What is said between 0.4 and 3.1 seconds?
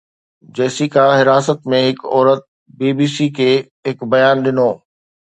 Jessica, حراست ۾ هڪ عورت، بي بي